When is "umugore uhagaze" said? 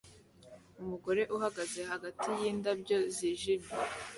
0.81-1.79